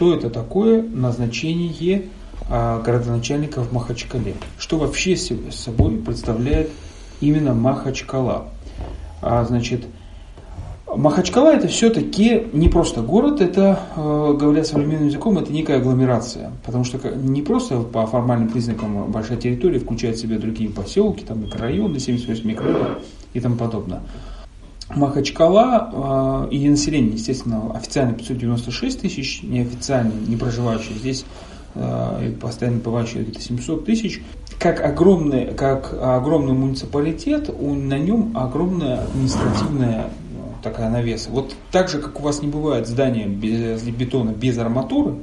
[0.00, 2.06] что это такое назначение
[2.48, 4.34] а, городоначальника в Махачкале.
[4.58, 6.70] Что вообще собой представляет
[7.20, 8.48] именно Махачкала.
[9.20, 9.84] А, значит,
[10.86, 16.50] Махачкала это все-таки не просто город, это, э, говоря современным языком, это некая агломерация.
[16.64, 21.42] Потому что не просто по формальным признакам большая территория включает в себя другие поселки, там
[21.42, 23.02] микрорайоны, 78 микрорайонов
[23.34, 24.00] и тому подобное.
[24.94, 31.24] Махачкала э, и население, естественно, официально 596 тысяч, неофициально, не проживающие здесь,
[31.74, 34.22] э, постоянно бывающие где-то 700 тысяч.
[34.58, 40.10] Как огромный, как огромный муниципалитет, на нем огромная административная
[40.62, 41.30] такая навеса.
[41.30, 45.14] Вот так же, как у вас не бывает здания без бетона, без арматуры,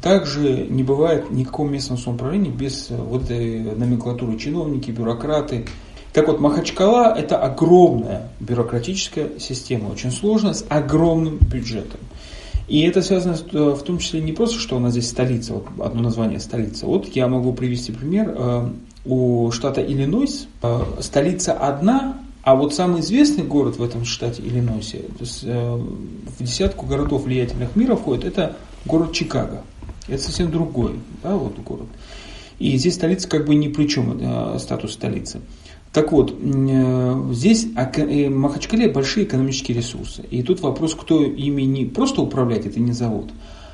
[0.00, 5.66] так же не бывает никакого местного самоуправления без вот этой номенклатуры чиновники, бюрократы.
[6.12, 12.00] Так вот, Махачкала– это огромная бюрократическая система, очень сложная, с огромным бюджетом.
[12.68, 15.66] И это связано э, в том числе не просто, что у нас здесь столица, вот
[15.78, 16.86] одно название столица.
[16.86, 18.34] Вот я могу привести пример.
[18.36, 18.68] Э,
[19.04, 20.46] у штата Иллинойс
[21.00, 26.42] столица одна, а вот самый известный город в этом штате Иллинойсе, то есть, э, в
[26.42, 29.62] десятку городов влиятельных мира входит, это город Чикаго.
[30.08, 31.86] Это совсем другой да, вот город.
[32.58, 35.40] И здесь столица как бы ни при чем, э, статус столицы.
[35.92, 40.22] Так вот, э, здесь э, Махачкале большие экономические ресурсы.
[40.30, 43.30] И тут вопрос, кто ими не просто управлять, это не завод,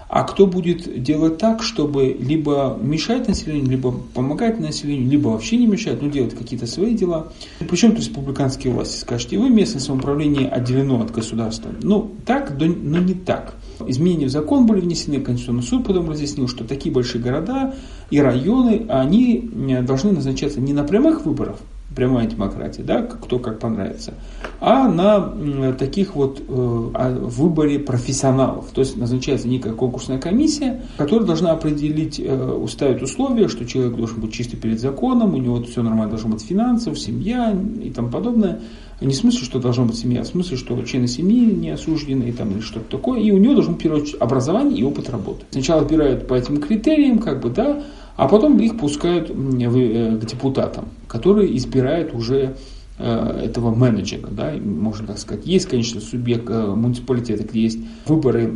[0.09, 5.69] а кто будет делать так, чтобы либо мешать населению, либо помогать населению, либо вообще не
[5.69, 7.31] мешать, но делать какие-то свои дела.
[7.69, 11.71] Причем тут республиканские власти, скажете, вы местное самоуправление отделено от государства.
[11.83, 13.55] Ну, так, но не так.
[13.87, 17.77] Изменения в закон были внесены, Конституционный суд потом разъяснил, что такие большие города
[18.11, 19.49] и районы, они
[19.83, 21.59] должны назначаться не на прямых выборах,
[21.99, 24.15] прямая демократия, да, кто как понравится,
[24.61, 28.67] а на таких вот э, выборе профессионалов.
[28.73, 34.21] То есть назначается некая конкурсная комиссия, которая должна определить, э, уставить условия, что человек должен
[34.21, 38.61] быть чистый перед законом, у него все нормально должно быть финансов, семья и тому подобное.
[39.01, 42.25] Не в смысле, что должна быть семья, а в смысле, что члены семьи не осуждены
[42.25, 43.21] и там, или что-то такое.
[43.21, 45.45] И у него должен быть, в образование и опыт работы.
[45.51, 47.83] Сначала отбирают по этим критериям, как бы, да,
[48.19, 52.57] а потом их пускают э, к депутатам, которые избирают уже
[52.99, 55.47] э, этого менеджера, да, можно так сказать.
[55.47, 58.53] Есть, конечно, субъект э, муниципалитета, где есть выборы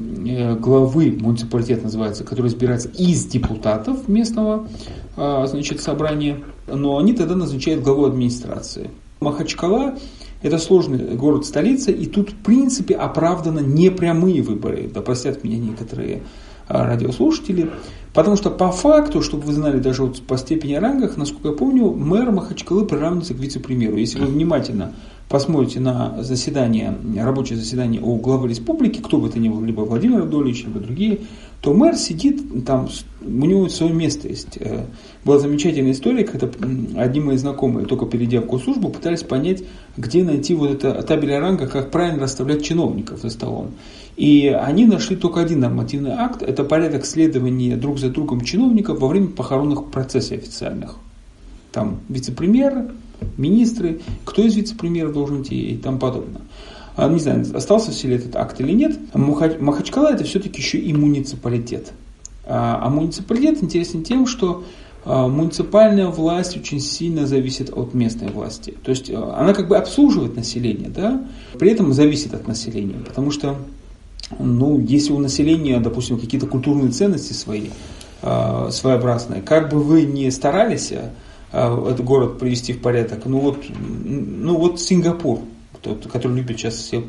[0.58, 4.66] главы муниципалитета, называется, который избирается из депутатов местного
[5.14, 8.90] значит, собрания, но они тогда назначают главу администрации.
[9.20, 9.96] Махачкала–
[10.42, 16.22] это сложный город-столица, и тут, в принципе, оправданы непрямые выборы, да простят меня некоторые
[16.68, 17.70] радиослушатели,
[18.14, 21.90] Потому что по факту, чтобы вы знали даже вот по степени рангах, насколько я помню,
[21.92, 23.96] мэр Махачкалы приравнивается к вице-премьеру.
[23.96, 24.92] Если вы внимательно
[25.30, 30.24] посмотрите на заседание, рабочее заседание у главы республики, кто бы это ни был, либо Владимир
[30.24, 31.20] Адольевич, либо другие,
[31.62, 32.88] то мэр сидит там,
[33.22, 34.58] у него свое место есть.
[34.60, 34.84] Э,
[35.24, 36.48] была замечательная история, когда
[37.00, 39.62] одни мои знакомые, только перейдя в госслужбу, пытались понять,
[39.96, 43.70] где найти вот это табель ранга, как правильно расставлять чиновников за столом.
[44.16, 49.08] И они нашли только один нормативный акт, это порядок следования друг за другом чиновников во
[49.08, 50.96] время похоронных процессов официальных.
[51.72, 52.92] Там вице-премьер,
[53.38, 56.42] министры, кто из вице-премьеров должен идти и тому подобное.
[56.96, 58.98] А, не знаю, остался в селе этот акт или нет.
[59.14, 61.92] Махачкала это все-таки еще и муниципалитет.
[62.44, 64.64] А, а муниципалитет интересен тем, что
[65.06, 68.74] а, муниципальная власть очень сильно зависит от местной власти.
[68.84, 71.26] То есть она как бы обслуживает население, да,
[71.58, 72.98] при этом зависит от населения.
[73.06, 73.56] Потому что
[74.38, 77.68] ну, если у населения, допустим, какие-то культурные ценности свои,
[78.22, 81.10] э, своеобразные, как бы вы ни старались э,
[81.52, 85.40] этот город привести в порядок, ну вот, ну вот Сингапур,
[85.82, 87.00] тот, который любит сейчас все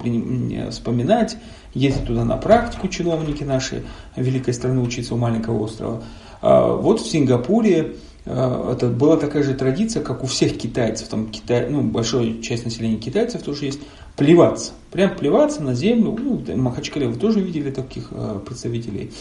[0.71, 1.37] вспоминать,
[1.73, 3.83] ездят туда на практику чиновники наши,
[4.15, 6.03] великой страны учиться у маленького острова.
[6.41, 7.95] А вот в Сингапуре
[8.25, 12.97] это была такая же традиция, как у всех китайцев, там Китай, ну, большая часть населения
[12.97, 13.79] китайцев тоже есть,
[14.15, 14.73] плеваться.
[14.91, 16.17] Прям плеваться на землю.
[16.19, 19.11] Ну, Махачкале вы тоже видели таких э, представителей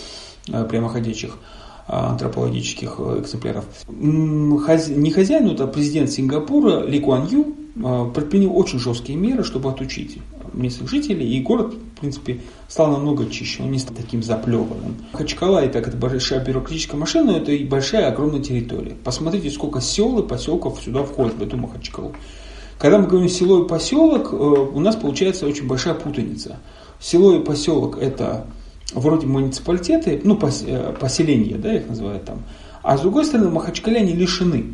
[0.49, 1.39] э, прямоходящих
[1.89, 3.65] э, антропологических экземпляров.
[3.89, 7.57] Не хозяин, но это президент Сингапура Ли Куан Ю
[8.13, 10.19] предпринял очень жесткие меры, чтобы отучить
[10.53, 14.97] местных жителей, и город, в принципе, стал намного чище, он не стал таким заплеванным.
[15.15, 18.95] Хачкала, и так это большая бюрократическая машина, это и большая огромная территория.
[19.03, 22.13] Посмотрите, сколько сел и поселков сюда входит, в эту Махачкалу.
[22.83, 26.59] Когда мы говорим село и поселок, э, у нас получается очень большая путаница.
[26.99, 28.49] Село и поселок это
[28.93, 32.43] вроде муниципалитеты, ну, э, поселения, да, их называют там.
[32.83, 34.73] А с другой стороны, Махачкале они лишены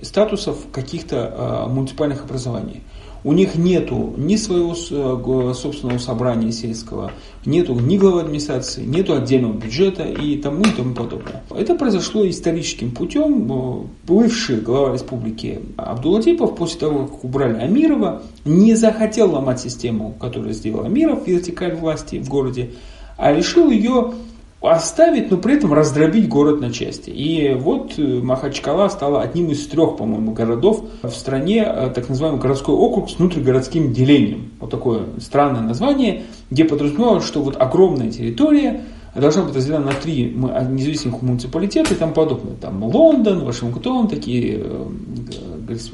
[0.00, 2.82] статусов каких-то э, муниципальных образований.
[3.24, 7.12] У них нету ни своего э, собственного собрания сельского,
[7.44, 11.42] нету ни главы администрации, нету отдельного бюджета и тому и тому подобное.
[11.50, 13.88] Это произошло историческим путем.
[14.06, 20.84] Бывший глава республики Абдулатипов после того, как убрали Амирова, не захотел ломать систему, которую сделал
[20.84, 22.70] Амиров, вертикаль власти в городе,
[23.16, 24.14] а решил ее
[24.60, 27.10] оставить, но при этом раздробить город на части.
[27.10, 32.40] И вот э, Махачкала стала одним из трех, по-моему, городов в стране, э, так называемый
[32.40, 34.50] городской округ с внутригородским делением.
[34.58, 38.84] Вот такое странное название, где подразумевалось, что вот огромная территория
[39.14, 42.54] должна быть разделена на три а, независимых муниципалитета и тому подобное.
[42.56, 44.86] Там Лондон, Вашингтон, такие э,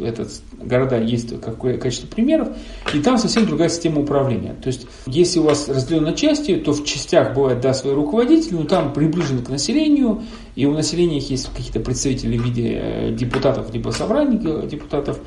[0.04, 0.30] этот,
[0.60, 2.48] города есть как качество примеров,
[2.92, 4.54] и там совсем другая система управления.
[4.62, 8.54] То есть, если у вас разделено на части, то в частях бывает, да, свои руководители,
[8.54, 10.22] но там приближены к населению,
[10.54, 15.18] и у населения есть какие-то представители в виде э, депутатов, либо собраний депутатов,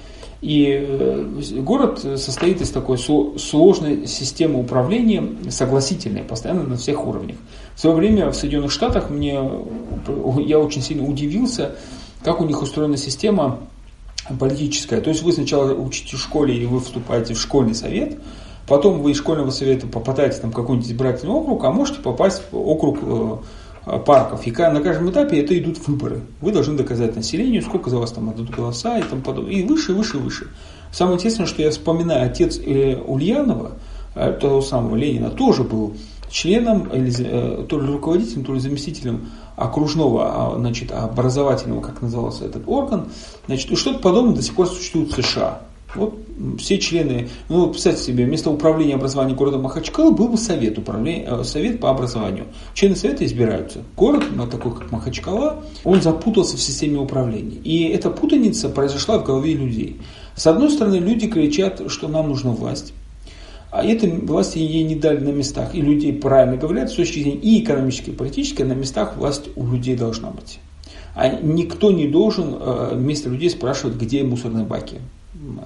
[0.42, 7.38] и э, город состоит из такой сложной системы управления, согласительной, постоянно на всех уровнях.
[7.78, 9.40] В свое время в Соединенных Штатах мне,
[10.48, 11.76] я очень сильно удивился,
[12.24, 13.60] как у них устроена система
[14.40, 15.00] политическая.
[15.00, 18.18] То есть вы сначала учите в школе и вы вступаете в школьный совет,
[18.68, 22.58] потом вы из школьного совета попадаете там в какой-нибудь избирательный округ, а можете попасть в
[22.58, 24.48] округ э, парков.
[24.48, 26.22] И на каждом этапе это идут выборы.
[26.42, 29.54] Вы должны доказать населению, сколько за вас там отдадут голоса и тому подобное.
[29.54, 30.48] И выше, выше, выше.
[30.92, 33.74] Самое интересное, что я вспоминаю, отец э, Ульянова,
[34.16, 35.94] э, того самого Ленина, тоже был
[36.30, 42.64] членом, э, то ли руководителем, то ли заместителем окружного а, значит, образовательного, как назывался этот
[42.68, 43.08] орган.
[43.48, 45.62] Значит, и что-то подобное до сих пор существует в США.
[45.96, 46.16] Вот
[46.60, 51.44] все члены, ну, представьте себе, вместо управления образованием города Махачкала был бы совет, управления, э,
[51.44, 52.46] совет по образованию.
[52.74, 53.80] Члены совета избираются.
[53.96, 57.58] Город, ну, такой как Махачкала, он запутался в системе управления.
[57.64, 60.00] И эта путаница произошла в голове людей.
[60.36, 62.94] С одной стороны, люди кричат, что нам нужна власть.
[63.72, 65.76] А этой власти ей не дали на местах.
[65.76, 69.68] И людей правильно говорят, с точки зрения и экономической, и политической, на местах власть у
[69.68, 70.60] людей должна быть.
[71.16, 75.02] А никто не должен э, вместо людей спрашивать, где мусорные баки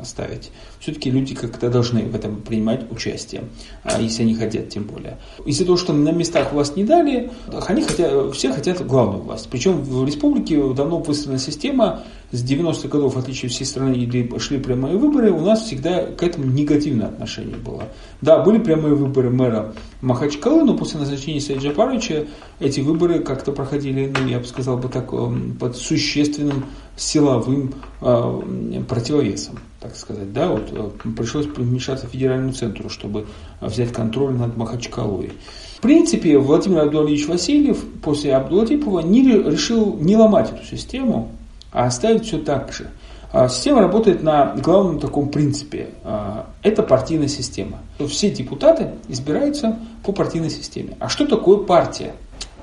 [0.03, 0.51] ставить.
[0.79, 3.43] Все-таки люди как-то должны в этом принимать участие,
[3.83, 5.17] а если они хотят, тем более.
[5.45, 7.31] Из-за того, что на местах власть не дали,
[7.67, 9.47] они хотят, все хотят главную власть.
[9.49, 14.37] Причем в республике давно выстроена система, с 90-х годов, в отличие от всей страны, или
[14.39, 17.83] шли прямые выборы, у нас всегда к этому негативное отношение было.
[18.21, 22.25] Да, были прямые выборы мэра Махачкалы, но после назначения Саида Джапаровича
[22.59, 26.65] эти выборы как-то проходили, ну, я бы сказал бы так, эм, под существенным
[26.95, 30.33] силовым э, противовесом, так сказать.
[30.33, 33.25] Да, вот э, пришлось вмешаться федеральному центру, чтобы
[33.59, 35.31] взять контроль над Махачкалой.
[35.77, 41.31] В принципе, Владимир Абдулович Васильев после Абдулатипова не решил не ломать эту систему,
[41.71, 42.91] а оставить все так же.
[43.33, 45.89] А система работает на главном таком принципе.
[46.03, 47.79] А, это партийная система.
[48.09, 50.97] Все депутаты избираются по партийной системе.
[50.99, 52.13] А что такое партия?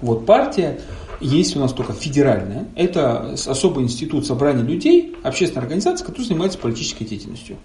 [0.02, 0.78] Вот партия
[1.20, 2.68] есть у нас только федеральная.
[2.74, 7.56] Это особый институт собрания людей, общественная организация, которая занимается политической деятельностью.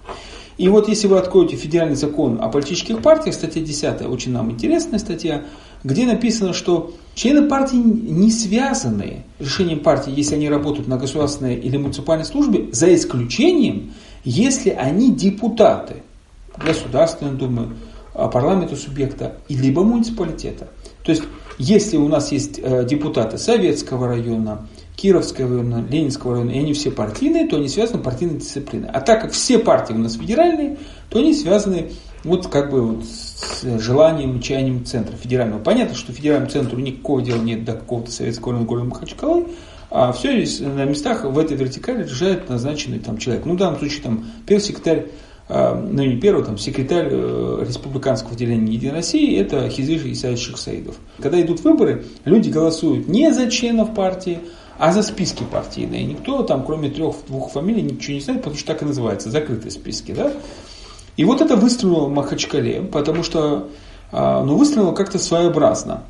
[0.57, 4.99] И вот если вы откроете федеральный закон о политических партиях, статья 10, очень нам интересная
[4.99, 5.45] статья,
[5.83, 11.77] где написано, что члены партии не связаны решением партии, если они работают на государственной или
[11.77, 16.03] муниципальной службе, за исключением, если они депутаты
[16.55, 17.73] Государственной Думы,
[18.13, 20.69] а, парламента субъекта, либо муниципалитета.
[21.03, 21.23] То есть,
[21.57, 26.91] если у нас есть э, депутаты Советского района, Кировского района, Ленинского района, и они все
[26.91, 28.89] партийные, то они связаны партийной дисциплиной.
[28.89, 30.77] А так как все партии у нас федеральные,
[31.09, 31.91] то они связаны
[32.23, 35.59] вот как бы вот с желанием и чаянием центра федерального.
[35.59, 39.47] Понятно, что федеральному центру никакого дела нет до какого-то советского района города Махачкалы,
[39.89, 43.45] а все здесь на местах в этой вертикали решает назначенный там человек.
[43.45, 45.07] Ну, в данном случае там первый секретарь
[45.49, 50.95] ну не первый, там, секретарь э, республиканского отделения Единой России, это Хизиш Исаевич Шахсаидов.
[51.19, 54.39] Когда идут выборы, люди голосуют не за членов партии,
[54.77, 56.03] а за списки партийные.
[56.05, 60.13] Никто там, кроме трех-двух фамилий, ничего не знает, потому что так и называется, закрытые списки.
[60.13, 60.31] Да?
[61.17, 63.69] И вот это выстрелило в Махачкале, потому что
[64.11, 66.03] а, ну, выстрелило как-то своеобразно.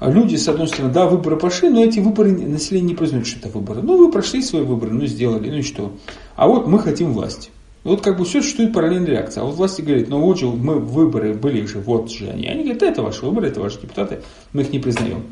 [0.00, 3.48] Люди, с одной стороны, да, выборы прошли, но эти выборы население не признают, что это
[3.48, 3.80] выборы.
[3.82, 5.92] Ну, вы прошли свои выборы, ну, сделали, ну и что?
[6.36, 7.50] А вот мы хотим власть.
[7.84, 9.42] Вот как бы все существует параллельная реакция.
[9.42, 12.46] А вот власти говорят, ну вот же мы выборы были же, вот же они.
[12.46, 14.22] Они говорят, это ваши выборы, это ваши депутаты,
[14.52, 15.24] мы их не признаем.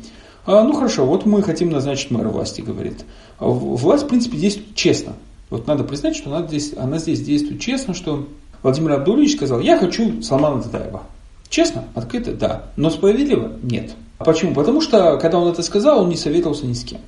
[0.45, 3.05] А, ну хорошо, вот мы хотим назначить мэра власти, говорит.
[3.39, 5.13] А власть, в принципе, действует честно.
[5.49, 8.27] Вот надо признать, что она здесь, она здесь действует честно, что
[8.61, 11.03] Владимир Абдулевич сказал, я хочу Салмана Тадаева.
[11.49, 12.71] Честно, открыто, да.
[12.75, 13.91] Но справедливо, нет.
[14.19, 14.53] Почему?
[14.53, 16.99] Потому что, когда он это сказал, он не советовался ни с кем.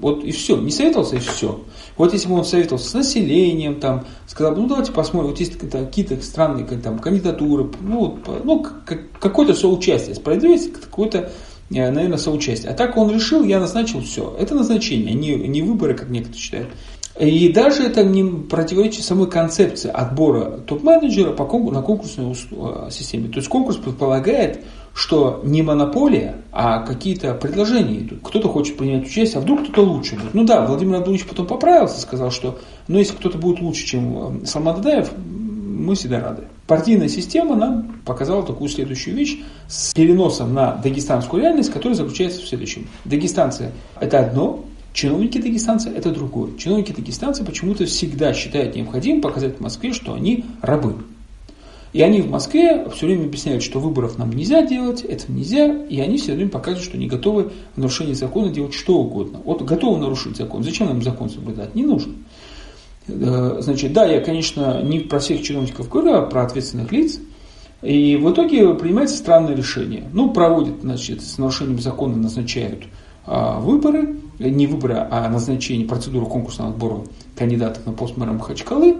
[0.00, 1.60] Вот и все, не советовался и все.
[1.96, 6.20] Вот если бы он советовался с населением, там, сказал, ну давайте посмотрим, вот есть какие-то
[6.22, 8.66] странные там, кандидатуры, ну, ну
[9.20, 11.32] какое-то соучастие, справедливость, какое-то,
[11.70, 12.70] э, наверное, соучастие.
[12.70, 14.36] А так он решил, я назначил все.
[14.38, 16.68] Это назначение, не, не выборы, как некоторые считают.
[17.18, 23.28] И даже это не противоречит самой концепции отбора топ-менеджера по конкурсу, на конкурсной э, системе.
[23.28, 24.64] То есть конкурс предполагает,
[24.98, 28.18] что не монополия, а какие-то предложения идут.
[28.24, 30.34] Кто-то хочет принять участие, а вдруг кто-то лучше будет.
[30.34, 34.46] Ну да, Владимир Абдулович потом поправился, сказал, что ну, если кто-то будет лучше, чем э,
[34.46, 36.42] Салман Дадаев, мы всегда рады.
[36.66, 39.38] Партийная система нам показала такую следующую вещь
[39.68, 42.88] с переносом на дагестанскую реальность, которая заключается в следующем.
[43.04, 44.64] Дагестанцы– это одно,
[44.94, 46.56] Чиновники дагестанцы– это другое.
[46.56, 50.96] Чиновники дагестанцы почему-то всегда считают необходимым показать в Москве, что они рабы.
[51.92, 56.00] И они в Москве все время объясняют, что выборов нам нельзя делать, это нельзя, и
[56.00, 59.40] они все время показывают, что они готовы в нарушении закона делать что угодно.
[59.44, 60.62] Вот готовы нарушить закон.
[60.62, 61.74] Зачем нам закон соблюдать?
[61.74, 62.14] Не нужно.
[63.08, 67.20] Э, значит, да, я, конечно, не про всех чиновников говорю, а про ответственных лиц.
[67.80, 70.04] И в итоге принимается странное решение.
[70.12, 72.84] Ну, проводят, значит, с нарушением закона назначают
[73.24, 77.04] а, выборы, не выборы, а назначение процедуры конкурсного отбора
[77.36, 78.96] кандидатов на пост мэра Махачкалы.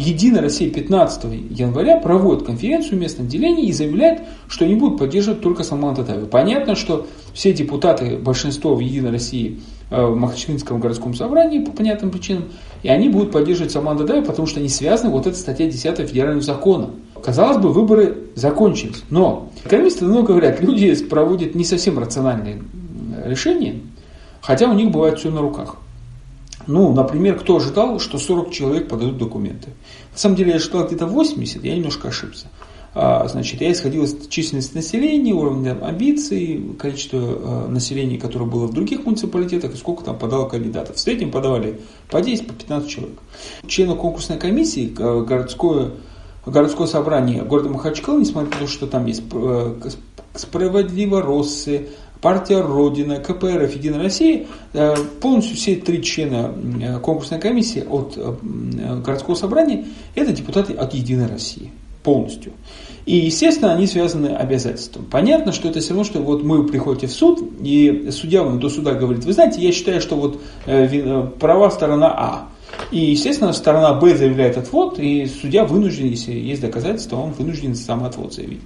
[0.00, 5.62] Единая Россия 15 января проводит конференцию местных отделений и заявляет, что они будут поддерживать только
[5.62, 6.24] Салмана Татаева.
[6.24, 12.10] Понятно, что все депутаты, большинство в Единой России э, в Махачкалинском городском собрании по понятным
[12.10, 12.44] причинам,
[12.82, 16.40] и они будут поддерживать Салмана Татаева, потому что они связаны, вот эта статья 10 федерального
[16.40, 16.92] закона.
[17.22, 22.62] Казалось бы, выборы закончились, но экономисты давно говорят, люди проводят не совсем рациональные
[23.26, 23.74] решения,
[24.40, 25.76] хотя у них бывает все на руках.
[26.66, 29.70] Ну, например, кто ожидал, что 40 человек подадут документы?
[30.12, 32.48] На самом деле я ожидал где-то 80, я немножко ошибся.
[32.92, 38.74] А, значит, я исходил из численности населения, уровня амбиций, количества а, населения, которое было в
[38.74, 40.96] других муниципалитетах, и сколько там подало кандидатов.
[40.96, 43.18] В среднем подавали по 10, по 15 человек.
[43.66, 45.92] Члены конкурсной комиссии, городское,
[46.44, 49.74] городское собрание города Махачкала, несмотря на то, что там есть э,
[50.34, 51.88] справедливо Россы,
[52.20, 59.00] партия Родина, КПРФ, Единая Россия, э, полностью все три члена э, конкурсной комиссии от э,
[59.04, 61.70] городского собрания, это депутаты от Единой России.
[62.02, 62.52] Полностью.
[63.04, 65.04] И, естественно, они связаны обязательством.
[65.10, 68.70] Понятно, что это все равно, что вот мы приходите в суд, и судья вам до
[68.70, 70.40] суда говорит, вы знаете, я считаю, что вот
[71.38, 72.48] права сторона А.
[72.90, 78.04] И, естественно, сторона Б заявляет отвод, и судья вынужден, если есть доказательства, он вынужден сам
[78.04, 78.60] отвод заявить.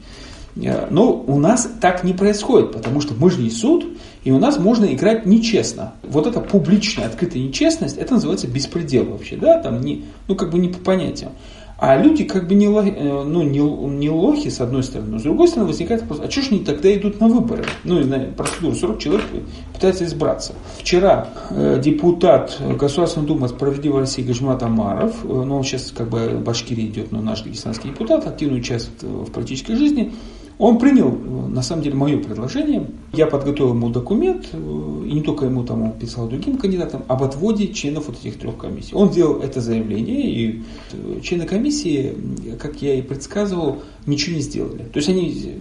[0.56, 3.86] Э, но у нас так не происходит, потому что мы же не суд,
[4.24, 5.94] и у нас можно играть нечестно.
[6.02, 10.58] Вот эта публичная, открытая нечестность, это называется беспредел вообще, да, там не, ну как бы
[10.58, 11.32] не по понятиям.
[11.76, 15.22] А люди как бы не, э, ну, не, не лохи, с одной стороны, но с
[15.22, 17.64] другой стороны возникает вопрос, а что же они тогда идут на выборы?
[17.82, 19.26] Ну, и на процедуру 40 человек
[19.72, 20.54] пытаются избраться.
[20.78, 26.28] Вчера э, депутат Государственной Думы «Справедливой России» Гажмат Амаров, э, ну, он сейчас как бы
[26.28, 30.12] в Башкирии идет, но наш дагестанский депутат, активно участвует в политической жизни,
[30.58, 32.86] он принял, на самом деле, мое предложение.
[33.12, 37.22] Я подготовил ему документ, э, и не только ему, там, он писал другим кандидатам, об
[37.22, 38.94] отводе членов вот этих трех комиссий.
[38.94, 42.16] Он сделал это заявление, и э, члены комиссии,
[42.60, 44.84] как я и предсказывал, ничего не сделали.
[44.84, 45.56] То есть они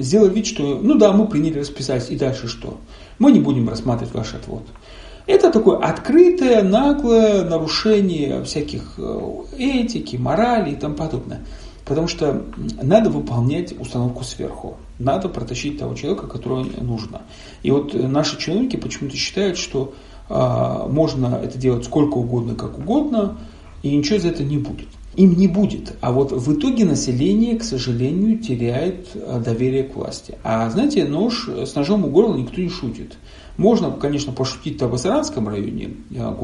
[0.00, 2.78] сделали вид, что, ну да, мы приняли, расписались, и дальше что?
[3.18, 4.62] Мы не будем рассматривать ваш отвод.
[5.26, 9.20] Это такое открытое, наглое нарушение всяких э,
[9.58, 11.44] этики, морали и тому подобное.
[11.88, 12.44] Потому что
[12.82, 14.76] надо выполнять установку сверху.
[14.98, 17.22] Надо протащить того человека, которого нужно.
[17.62, 19.94] И вот наши чиновники почему-то считают, что
[20.28, 23.38] а, можно это делать сколько угодно, как угодно,
[23.82, 24.88] и ничего за это не будет.
[25.16, 25.96] Им не будет.
[26.02, 30.36] А вот в итоге население, к сожалению, теряет а, доверие к власти.
[30.44, 33.16] А знаете, нож с ножом у горла никто не шутит.
[33.56, 36.36] Можно, конечно, пошутить в Асаранском районе, а,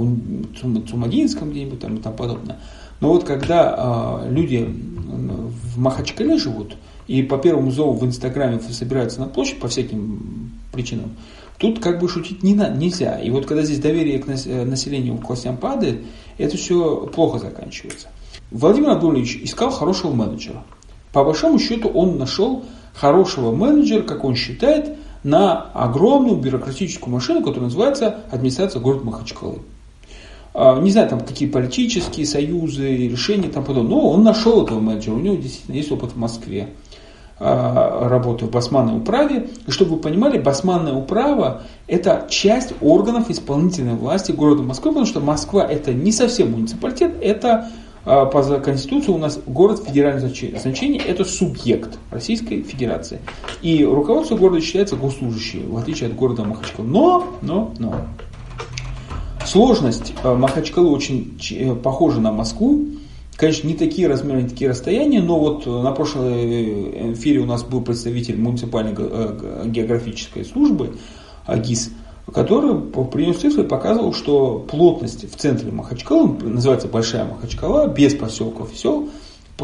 [0.88, 2.60] Цумагинском где-нибудь там и тому подобное.
[3.00, 4.66] Но вот когда э, люди
[5.14, 11.16] в Махачкале живут и по первому зову в Инстаграме собираются на площадь по всяким причинам,
[11.58, 13.18] тут как бы шутить не на, нельзя.
[13.18, 16.02] И вот когда здесь доверие к э, населению к властям падает,
[16.38, 18.08] это все плохо заканчивается.
[18.50, 20.64] Владимир Абдулович искал хорошего менеджера.
[21.12, 27.64] По большому счету он нашел хорошего менеджера, как он считает, на огромную бюрократическую машину, которая
[27.64, 29.60] называется администрация города Махачкалы.
[30.54, 33.90] А, не знаю, там какие политические союзы, решения там подобное.
[33.90, 36.68] Но он нашел этого менеджера, у него действительно есть опыт в Москве
[37.40, 39.48] а, работы в басманной управе.
[39.66, 45.18] И чтобы вы понимали, басманная управа– это часть органов исполнительной власти города Москвы, потому что
[45.18, 47.68] Москва– это не совсем муниципалитет, это
[48.04, 53.18] а, по Конституции у нас город федерального значения– это субъект Российской Федерации.
[53.60, 56.86] И руководство города считается госслужащие, в отличие от города Махачкала.
[56.86, 57.94] Но, но, но,
[59.54, 62.88] Сложность Махачкалы очень похожа на Москву.
[63.36, 66.24] Конечно, не такие размеры, не такие расстояния, но вот на прошлом
[67.12, 68.94] эфире у нас был представитель муниципальной
[69.70, 70.96] географической службы
[71.48, 71.92] ГИС,
[72.34, 72.80] который
[73.12, 78.76] принес цифры и показывал, что плотность в центре Махачкалы, называется Большая Махачкала, без поселков и
[78.76, 79.08] сел,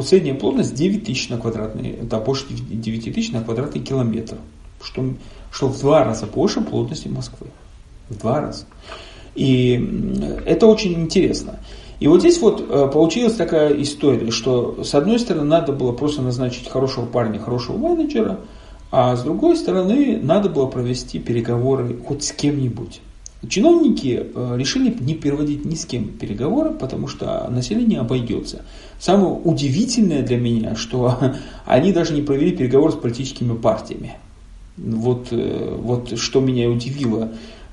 [0.03, 4.37] средняя плотность 9 тысяч на квадратный, да, больше 9 тысяч на квадратный километр,
[4.81, 5.05] что,
[5.51, 7.49] что в два раза больше плотности Москвы.
[8.09, 8.67] В два раза.
[9.35, 11.61] И это очень интересно.
[12.01, 16.23] И вот здесь вот э, получилась такая история, что с одной стороны надо было просто
[16.23, 18.41] назначить хорошего парня, хорошего менеджера,
[18.91, 23.03] а с другой стороны надо было провести переговоры хоть с кем-нибудь.
[23.49, 28.65] Чиновники э, решили не переводить ни с кем переговоры, потому что население обойдется.
[28.99, 31.19] Самое удивительное для меня, что
[31.67, 34.17] они даже не провели переговоры с политическими партиями.
[34.77, 37.33] Вот, э, вот что меня удивило.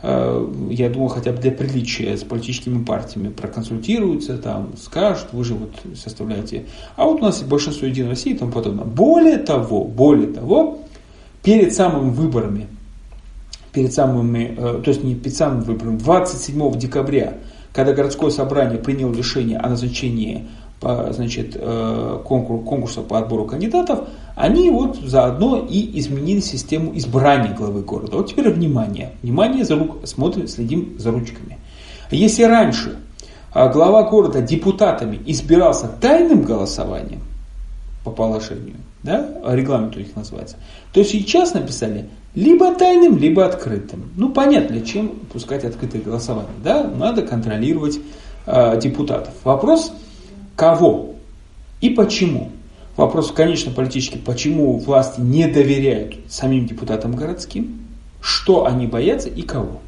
[0.09, 5.53] Э, я думал, хотя бы для приличия с политическими партиями проконсультируются, там скажут, вы же
[5.53, 6.65] вот составляете.
[6.95, 8.85] А вот у нас большинство Единой России и тому подобное.
[8.85, 10.79] Более того, более того,
[11.43, 12.67] перед самыми выборами
[13.73, 17.37] перед самыми, э, то есть не перед самым выбором, 27 декабря,
[17.73, 20.47] когда городское собрание приняло решение о назначении
[20.81, 27.81] значит, э, конкурс, конкурса по отбору кандидатов, они вот заодно и изменили систему избрания главы
[27.81, 28.17] города.
[28.17, 31.57] Вот теперь внимание, внимание, за рук, смотрим, следим за ручками.
[32.11, 32.99] Если раньше
[33.55, 37.21] э, глава города депутатами избирался тайным голосованием
[38.03, 40.57] по положению, да, регламент у них называется,
[40.93, 44.11] то сейчас написали либо тайным, либо открытым.
[44.15, 46.51] Ну, понятно, чем пускать открытое голосование.
[46.63, 46.83] Да?
[46.83, 47.99] Надо контролировать
[48.45, 49.33] э, депутатов.
[49.43, 49.91] Вопрос,
[50.55, 51.15] кого
[51.81, 52.51] и почему.
[52.97, 57.79] Вопрос, конечно, политический, почему власти не доверяют самим депутатам городским,
[58.21, 59.81] что они боятся и кого.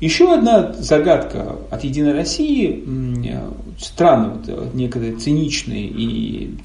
[0.00, 2.84] Еще одна загадка от Единой России,
[3.78, 6.56] странно, вот, некоторые циничные и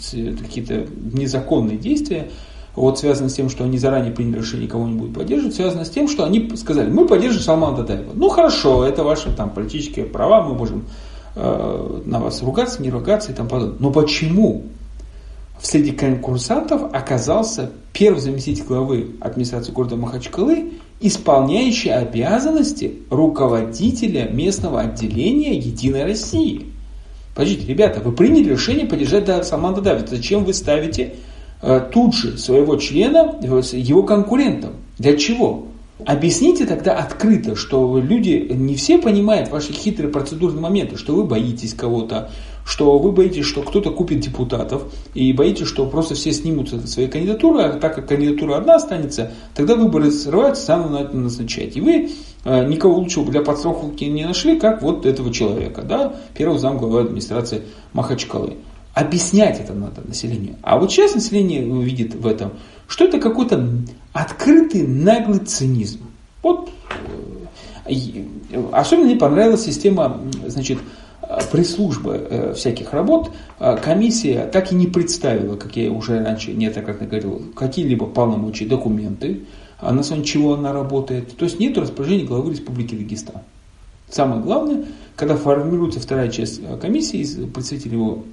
[0.41, 2.29] какие-то незаконные действия
[2.75, 5.89] вот связано с тем, что они заранее приняли решение, кого не будут поддерживать, связано с
[5.89, 8.11] тем, что они сказали, мы поддержим Салмана Дадаева.
[8.13, 10.85] Ну хорошо, это ваши там политические права, мы можем
[11.35, 13.77] э, на вас ругаться, не ругаться и там подобное.
[13.79, 14.63] Но почему
[15.59, 25.57] в среди конкурсантов оказался первый заместитель главы администрации города Махачкалы, исполняющий обязанности руководителя местного отделения
[25.57, 26.67] Единой России?
[27.35, 30.07] Подождите, ребята, вы приняли решение поддержать Салмана Дадаева.
[30.07, 31.13] Зачем вы ставите
[31.61, 34.73] Э, тут же своего члена его конкурентом.
[34.99, 35.67] Для чего?
[36.05, 41.73] Объясните тогда открыто, что люди не все понимают ваши хитрые процедурные моменты, что вы боитесь
[41.73, 42.29] кого-то,
[42.67, 47.63] что вы боитесь, что кто-то купит депутатов, и боитесь, что просто все снимутся своей кандидатуры,
[47.63, 51.77] а так как кандидатура одна останется, тогда выборы срываются, сам на это назначать.
[51.77, 52.11] И вы
[52.43, 57.01] э, никого лучшего для подстраховки не нашли, как вот этого человека, да, первого зам главы
[57.01, 57.61] администрации
[57.93, 58.57] Махачкалы.
[58.93, 60.57] Объяснять это надо населению.
[60.61, 62.51] А вот сейчас население видит в этом,
[62.89, 63.65] что это какой-то
[64.11, 66.01] открытый наглый цинизм.
[66.43, 66.69] Вот
[67.85, 68.23] э,
[68.73, 70.79] особенно мне понравилась система, значит,
[71.51, 77.05] пресс-службы э, всяких работ, э, комиссия так и не представила, как я уже раньше неоднократно
[77.05, 79.41] говорил, какие-либо полномочия, документы,
[79.79, 81.35] а на основании чего она работает.
[81.35, 83.41] То есть нет распоряжения главы Республики Дагестан.
[84.09, 84.85] Самое главное,
[85.15, 88.23] когда формируется вторая часть комиссии из представителей его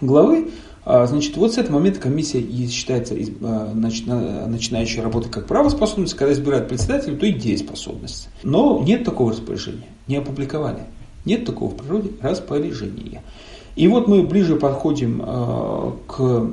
[0.00, 0.50] главы,
[0.84, 7.26] значит, вот с этого момента комиссия считается начинающей работой как правоспособность, когда избирают председателя, то
[7.26, 8.28] и дееспособность.
[8.42, 10.80] Но нет такого распоряжения, не опубликовали.
[11.24, 13.22] Нет такого в природе распоряжения.
[13.76, 16.50] И вот мы ближе подходим а, к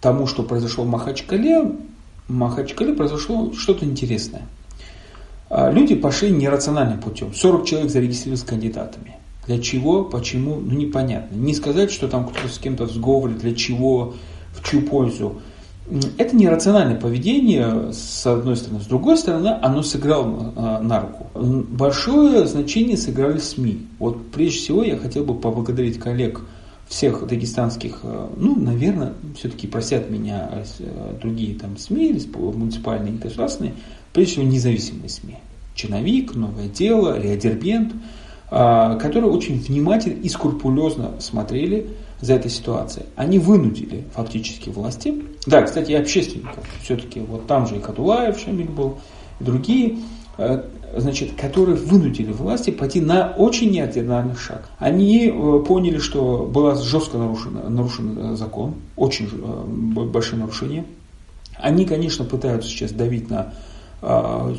[0.00, 1.72] тому, что произошло в Махачкале.
[2.28, 4.42] В Махачкале произошло что-то интересное.
[5.50, 7.34] Люди пошли нерациональным путем.
[7.34, 9.16] 40 человек зарегистрировались кандидатами.
[9.46, 11.36] Для чего, почему, ну непонятно.
[11.36, 14.14] Не сказать, что там кто-то с кем-то в сговоре, для чего,
[14.52, 15.40] в чью пользу.
[16.16, 18.82] Это нерациональное поведение, с одной стороны.
[18.82, 21.26] С другой стороны, оно сыграло э, на руку.
[21.34, 23.86] Большое значение сыграли СМИ.
[23.98, 26.40] Вот прежде всего я хотел бы поблагодарить коллег
[26.88, 33.74] всех дагестанских, э, ну, наверное, все-таки просят меня э, другие там СМИ, муниципальные и государственные,
[34.14, 35.36] прежде всего независимые СМИ.
[35.74, 37.18] Чиновик, Новое дело,
[38.50, 41.88] а, которые очень внимательно и скрупулезно смотрели
[42.24, 43.06] за этой ситуацией.
[43.16, 48.68] Они вынудили фактически власти, да, кстати, и общественников, все-таки вот там же и Кадулаев Шамиль
[48.68, 48.98] был,
[49.40, 49.98] и другие,
[50.38, 50.62] э,
[50.96, 54.70] значит, которые вынудили власти пойти на очень неординарный шаг.
[54.78, 60.86] Они э, поняли, что было жестко нарушено, нарушен закон, очень э, большое нарушение.
[61.58, 63.52] Они, конечно, пытаются сейчас давить на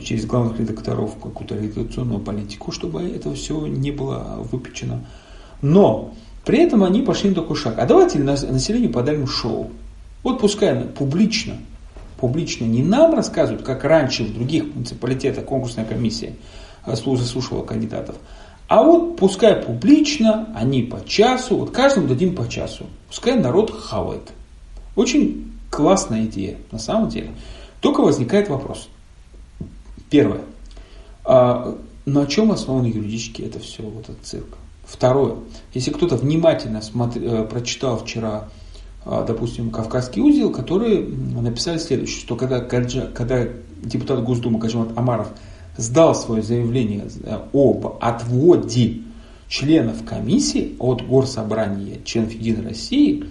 [0.03, 5.05] через главных редакторов какую-то редакционную политику, чтобы это все не было выпечено.
[5.61, 7.75] Но при этом они пошли на такой шаг.
[7.77, 9.71] А давайте населению подарим шоу.
[10.23, 11.57] Вот пускай публично,
[12.17, 16.35] публично не нам рассказывают, как раньше в других муниципалитетах конкурсная комиссия
[16.83, 18.15] а, заслушивала кандидатов,
[18.67, 22.87] а вот пускай публично, они по часу, вот каждому дадим по часу.
[23.07, 24.31] Пускай народ хавает.
[24.95, 27.31] Очень классная идея, на самом деле.
[27.81, 28.89] Только возникает вопрос.
[30.09, 30.41] Первое.
[31.23, 34.57] А, на чем основан юридически это все, вот этот цирк?
[34.85, 35.35] Второе.
[35.73, 38.49] Если кто-то внимательно смотри, э, прочитал вчера,
[39.03, 43.47] а, допустим, Кавказский узел, которые написали следующее, что когда, когда
[43.83, 45.29] депутат Госдумы Гаджимат Амаров
[45.77, 49.01] сдал свое заявление э, об отводе
[49.47, 53.25] членов комиссии от Горсобрания членов Единой России,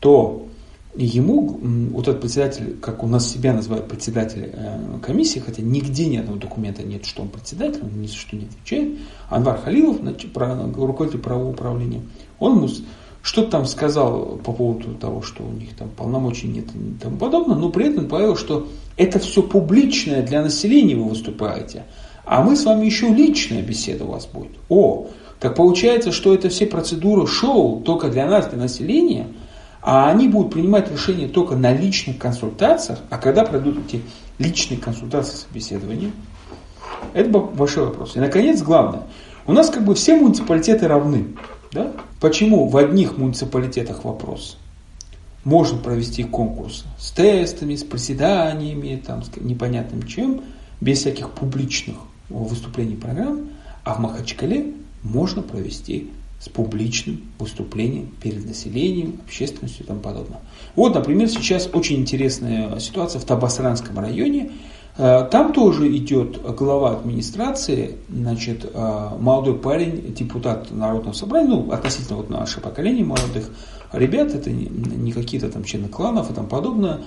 [0.00, 0.48] то
[0.94, 1.58] ему,
[1.92, 6.38] вот этот председатель, как у нас себя называют председатель э, комиссии, хотя нигде ни одного
[6.38, 8.98] документа нет, что он председатель, он ни за что не отвечает,
[9.28, 9.98] Анвар Халилов,
[10.76, 12.02] руководитель правового управления,
[12.40, 12.68] он ему
[13.22, 17.56] что-то там сказал по поводу того, что у них там полномочий нет и тому подобное,
[17.56, 21.84] но при этом добавил, что это все публичное для населения вы выступаете,
[22.24, 24.52] а мы с вами еще личная беседа у вас будет.
[24.68, 25.06] О,
[25.38, 29.28] так получается, что это все процедуры шоу только для нас, для населения–
[29.82, 34.02] а они будут принимать решения только на личных консультациях, а когда пройдут эти
[34.38, 36.12] личные консультации, собеседования,
[37.14, 38.16] это большой вопрос.
[38.16, 39.04] И, наконец, главное,
[39.46, 41.28] у нас как бы все муниципалитеты равны.
[41.72, 41.92] Да?
[42.20, 44.58] Почему в одних муниципалитетах вопрос?
[45.44, 50.42] Можно провести конкурс с тестами, с приседаниями, там, с непонятным чем,
[50.80, 51.96] без всяких публичных
[52.28, 53.48] выступлений программ,
[53.84, 60.40] а в Махачкале можно провести с публичным выступлением перед населением, общественностью и тому подобное.
[60.74, 64.52] Вот, например, сейчас очень интересная ситуация в Табасранском районе.
[64.96, 72.16] Э, там тоже идет глава администрации, значит, э, молодой парень, депутат Народного собрания, ну, относительно
[72.16, 73.50] вот наше поколение молодых
[73.92, 76.98] ребят, это не какие-то там члены кланов и тому подобное, э,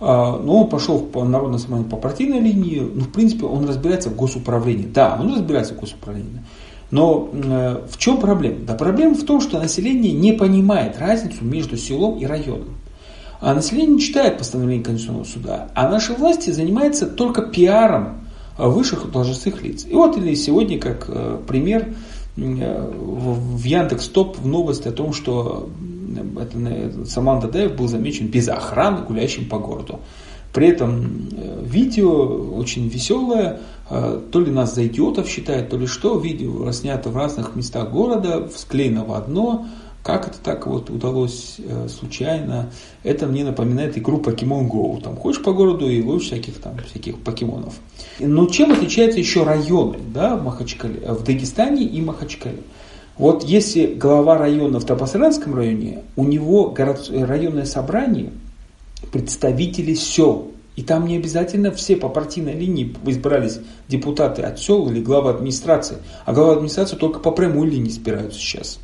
[0.00, 4.16] но он пошел по народному собранию по партийной линии, ну, в принципе, он разбирается в
[4.16, 4.86] госуправлении.
[4.86, 6.42] Да, он разбирается в госуправлении.
[6.90, 8.60] Но э, в чем проблема?
[8.66, 12.76] Да проблема в том, что население не понимает разницу между селом и районом.
[13.40, 15.68] А население не читает постановление Конституционного суда.
[15.74, 18.20] А наши власти занимаются только пиаром
[18.56, 19.86] высших должностных лиц.
[19.86, 21.94] И вот или сегодня, как э, пример,
[22.36, 25.68] э, в Яндекс Топ в новости о том, что
[26.40, 30.00] это, Саман Дадаев был замечен без охраны гуляющим по городу.
[30.54, 31.28] При этом
[31.62, 37.10] видео очень веселое, Э, то ли нас за идиотов считают, то ли что, видео снято
[37.10, 39.66] в разных местах города, склеено в одно,
[40.08, 42.70] как это так вот удалось э, случайно?
[43.02, 45.02] Это мне напоминает игру Pokemon Go.
[45.02, 47.74] Там ходишь по городу и ловишь всяких там всяких покемонов.
[48.18, 52.62] Но чем отличаются еще районы да, в, Махачкале, в Дагестане и Махачкале?
[53.18, 58.30] Вот если глава района в Табасаранском районе, у него город, районное собрание,
[59.12, 65.00] представители сел, и там не обязательно все по партийной линии избрались депутаты от сел или
[65.00, 65.96] глава администрации.
[66.24, 68.78] А глава администрации только по прямой линии избираются сейчас.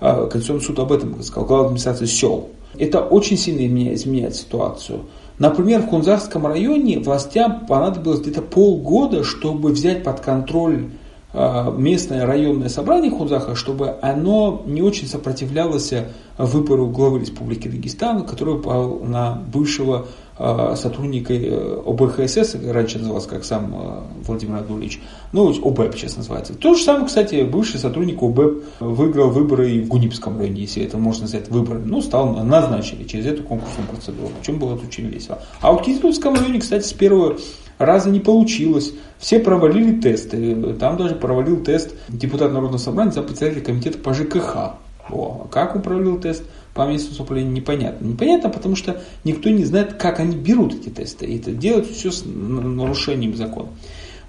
[0.00, 2.50] А, Конституционный суд об этом сказал, глава администрации сел.
[2.78, 5.06] Это очень сильно изменяет ситуацию.
[5.40, 10.90] Например, в Кунзарском районе властям понадобилось где-то полгода, чтобы взять под контроль
[11.32, 15.92] а, местное районное собрание Хунзаха, чтобы оно не очень сопротивлялось
[16.38, 20.29] выбору главы Республики Дагестан, который пал на бывшего Э,
[20.76, 25.00] сотрудника э, ОБХСС, раньше назывался как сам э, Владимир Анатольевич,
[25.32, 26.54] ну, ОБЭП сейчас называется.
[26.54, 30.96] То же самое, кстати, бывший сотрудник ОБЭП выиграл выборы и в Гунипском районе, если это
[30.96, 31.80] можно назвать выборы.
[31.84, 34.30] Ну, стал, назначили через эту конкурсную процедуру.
[34.40, 35.42] Причем было это очень весело.
[35.60, 37.36] А в Кизлевском районе, кстати, с первого
[37.76, 38.92] раза не получилось.
[39.18, 40.74] Все провалили тесты.
[40.80, 44.76] Там даже провалил тест депутат Народного собрания за председателя комитета по ЖКХ.
[45.10, 46.44] О, как он провалил тест?
[46.74, 48.06] По месту вступления непонятно.
[48.06, 51.26] Непонятно, потому что никто не знает, как они берут эти тесты.
[51.26, 53.68] И это делают все с нарушением закона.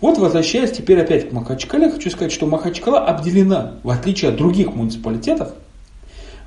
[0.02, 4.74] Вот возвращаясь теперь опять к Махачкале, хочу сказать, что Махачкала обделена, в отличие от других
[4.74, 5.54] муниципалитетов,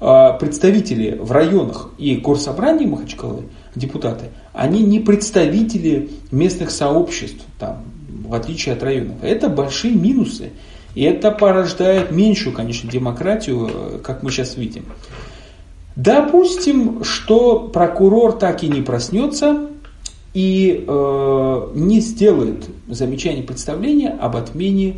[0.01, 3.45] а, представители в районах и горсобрании Махачкалы,
[3.77, 7.85] депутаты, они не представители местных сообществ, там,
[8.27, 9.17] в отличие от районов.
[9.23, 10.51] Это большие минусы.
[10.97, 14.85] И это порождает меньшую, конечно, демократию, э, как мы сейчас видим.
[15.97, 19.69] Допустим, что прокурор так и не проснется
[20.33, 24.97] и э, не сделает замечание представления об отмене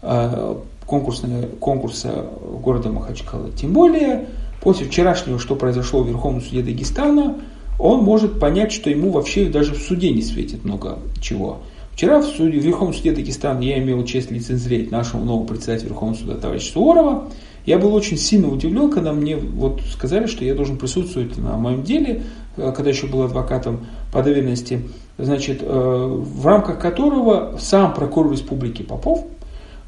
[0.00, 0.54] э,
[0.86, 2.26] конкурса
[2.62, 3.50] города Махачкала.
[3.50, 4.28] Тем более,
[4.62, 7.36] после вчерашнего, что произошло в Верховном суде Дагестана,
[7.78, 11.58] он может понять, что ему вообще даже в суде не светит много чего.
[11.92, 16.18] Вчера в, суде, в Верховном суде Дагестана я имел честь лицензировать нашего нового председателя Верховного
[16.18, 17.28] суда товарища Суворова.
[17.68, 21.82] Я был очень сильно удивлен, когда мне вот сказали, что я должен присутствовать на моем
[21.82, 22.22] деле,
[22.56, 28.80] э, когда еще был адвокатом по доверенности, значит, э, в рамках которого сам прокурор республики
[28.80, 29.26] Попов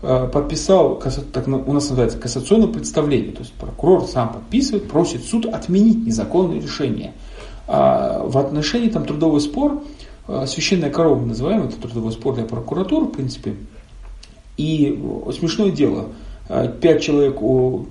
[0.03, 0.97] э, подписал,
[1.33, 3.33] так у нас называется, кассационное представление.
[3.33, 7.15] То есть прокурор сам подписывает, просит суд отменить незаконное решение.
[7.67, 9.83] А в отношении там трудовой спор,
[10.47, 13.55] священная корова называем, это трудовой спор для прокуратуры, в принципе.
[14.59, 16.09] И смешное дело–
[16.53, 17.39] Э, пять человек,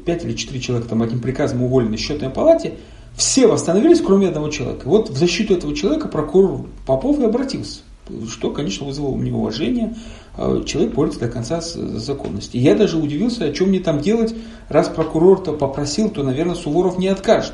[0.04, 2.74] пять или четыре человека там одним приказом уволены в счетной палате,
[3.16, 4.82] все восстановились, кроме одного человека.
[4.84, 7.82] Вот в защиту этого человека прокурор Попов и обратился,
[8.30, 9.96] что, конечно, вызвало у него уважение.
[10.36, 12.60] Э, человек борется до конца с законностью.
[12.60, 14.36] Я даже удивился, о чем мне там делать,
[14.68, 17.54] раз прокурор-то попросил, то, наверное, Суворов не откажет.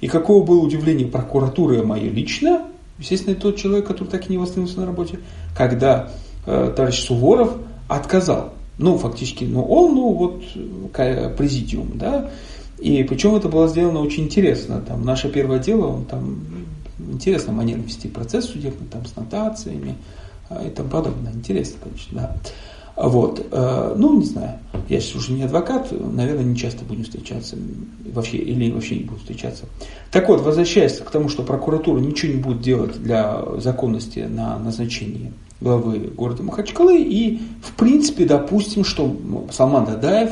[0.00, 2.62] И какого было удивление прокуратуры мое лично,
[2.98, 5.20] естественно, тот человек, который так и не восстановился на работе,
[5.56, 6.10] когда
[6.44, 10.42] э, товарищ Суворов отказал ну, фактически, ну, он, ну, вот,
[11.36, 12.30] президиум, да,
[12.78, 16.40] и причем это было сделано очень интересно, там, наше первое дело, он там,
[16.98, 19.96] интересно манера вести процесс судебный, там, с нотациями
[20.48, 22.36] а, и тому подобное, интересно, конечно, да.
[22.96, 27.56] Вот, э, ну, не знаю, я сейчас уже не адвокат, наверное, не часто будем встречаться,
[28.12, 29.64] вообще, или вообще не буду встречаться.
[30.10, 35.32] Так вот, возвращаясь к тому, что прокуратура ничего не будет делать для законности на назначение
[35.60, 37.00] главы города Махачкалы.
[37.00, 39.16] И, в принципе, допустим, что
[39.50, 40.30] Салман Дадаев,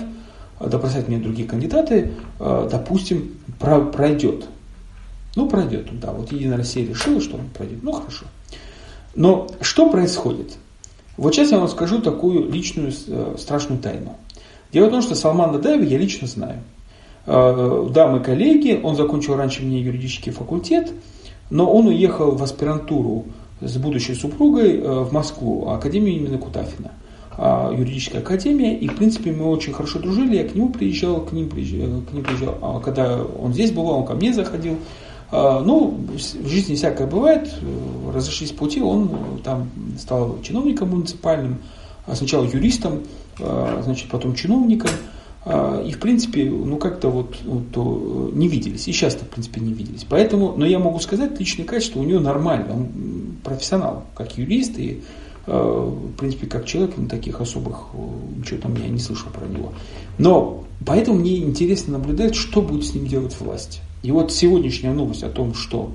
[0.61, 4.47] да простят меня другие кандидаты, э, допустим, пройдет.
[5.37, 7.83] Ну, пройдет, да, вот Единая Россия решила, что он пройдет.
[7.83, 8.25] Ну, хорошо.
[9.15, 10.57] Но что происходит?
[11.17, 14.17] Вот сейчас я вам скажу такую личную э, страшную тайну.
[14.73, 16.61] Дело в том, что Салман Дадаева я лично знаю.
[17.27, 20.93] Э, да, мы коллеги, он закончил раньше меня юридический факультет,
[21.51, 23.27] но он уехал в аспирантуру
[23.61, 26.93] с будущей супругой э, в Москву, Академию именно Кутафина,
[27.37, 31.33] а, юридическая академия, и в принципе мы очень хорошо дружили, я к нему приезжал, к
[31.33, 34.77] ним приезжал, к ним приезжал, а когда он здесь был, он ко мне заходил,
[35.31, 39.11] а, ну, в жизни всякое бывает, э, разошлись пути, он
[39.45, 41.59] там стал чиновником муниципальным,
[42.07, 43.03] а сначала юристом,
[43.37, 47.37] значит, потом чиновником, а, и, в принципе, ну, как-то вот
[47.73, 48.89] то не виделись.
[48.89, 50.05] И сейчас-то, в принципе, не виделись.
[50.09, 52.75] Поэтому, но я могу сказать, личное качество у него нормально.
[52.75, 52.89] Он
[53.43, 55.01] профессионал, как юрист и,
[55.47, 57.87] а, в принципе, как человек, ну, таких особых,
[58.37, 59.73] ничего там я не слышал про него.
[60.19, 63.81] Но поэтому мне интересно наблюдать, что будет с ним делать власть.
[64.03, 65.93] И вот сегодняшняя новость о том, что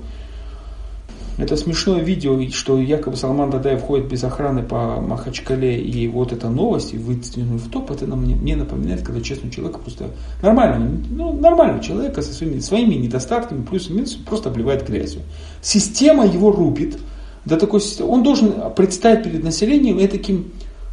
[1.36, 6.48] это смешное видео, что якобы Салман Дадаев ходит без охраны по Махачкале, и вот эта
[6.48, 10.10] новость, и выдвинул в топ, это мне, мне напоминает, когда честный человек просто
[10.42, 15.22] нормальный, ну, нормальный человек со своими, своими недостатками, плюсами, минусами, просто обливает грязью.
[15.60, 16.98] Система его рубит,
[17.44, 20.52] до такой, он должен представить перед населением таким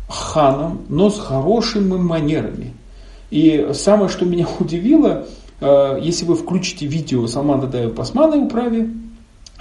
[0.09, 2.73] ханом, но с хорошими манерами.
[3.29, 5.27] И самое, что меня удивило,
[5.59, 8.89] э, если вы включите видео Салмана Дадаева по Османной управе,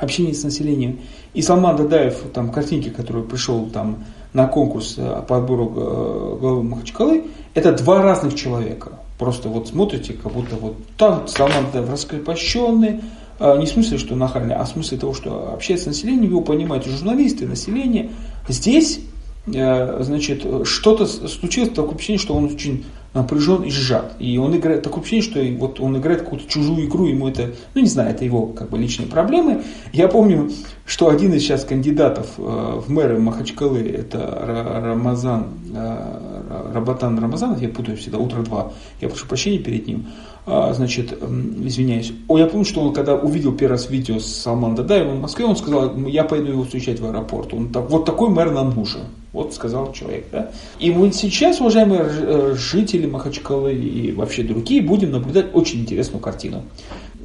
[0.00, 1.00] общение с населением.
[1.34, 6.62] И Салман Дадаев, там, картинки, который пришел там, на конкурс э, по отбору э, главы
[6.62, 8.92] Махачкалы, это два разных человека.
[9.18, 13.00] Просто вот смотрите, как будто вот там Салман Дадаев раскрепощенный,
[13.38, 16.40] э, не в смысле, что нахальный, а в смысле того, что общается с населением, его
[16.40, 18.10] понимают журналисты, население.
[18.48, 19.00] Здесь,
[19.46, 22.84] значит, что-то случилось, такое ощущение, что он очень
[23.14, 24.14] напряжен и сжат.
[24.18, 27.80] И он играет, такое ощущение, что вот он играет какую-то чужую игру, ему это, ну
[27.80, 29.62] не знаю, это его как бы личные проблемы.
[29.92, 30.50] Я помню,
[30.86, 37.68] что один из сейчас кандидатов э, в мэры Махачкалы, это Рамазан, э, Рабатан Рамазанов, я
[37.68, 40.06] путаю всегда, утро два, я прошу прощения перед ним,
[40.46, 42.12] а, значит, извиняюсь.
[42.26, 45.44] О, я помню, что он когда увидел первый раз видео с Салман Дадаевым в Москве,
[45.44, 47.52] он сказал, я пойду его встречать в аэропорт.
[47.54, 49.02] Он так, вот такой мэр нам нужен.
[49.32, 50.26] Вот сказал человек.
[50.32, 50.50] Да?
[50.80, 56.62] И мы сейчас, уважаемые э, жители Махачкалы и вообще другие, будем наблюдать очень интересную картину.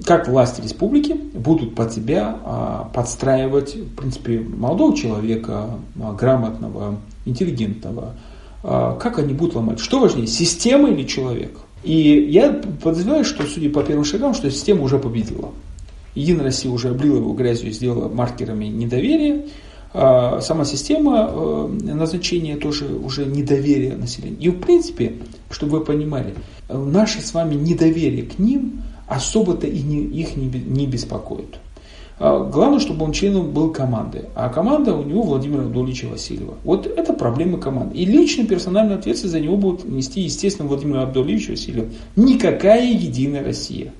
[0.05, 8.13] Как власти республики будут под себя а, подстраивать, в принципе, молодого человека, а, грамотного, интеллигентного,
[8.61, 9.79] а, как они будут ломать.
[9.79, 11.57] Что важнее, система или человек?
[11.83, 15.51] И я подозреваю, что, судя по первым шагам, что система уже победила.
[16.15, 19.45] Единая Россия уже облила его грязью и сделала маркерами недоверия.
[19.97, 24.35] А сама система э, назначения тоже уже недоверие населения.
[24.41, 25.13] И в принципе,
[25.49, 26.33] чтобы вы понимали,
[26.67, 31.59] наше с вами недоверие к ним особо-то и не, их не, не беспокоит.
[32.19, 34.25] А, главное, чтобы он членом был команды.
[34.35, 36.55] А команда у него Владимира Абдуловича Васильева.
[36.65, 37.95] Вот это проблема команды.
[37.95, 41.85] И лично персональную ответственность за него будет нести, естественно, Владимир Абдулович Васильев.
[42.17, 43.93] Никакая единая Россия.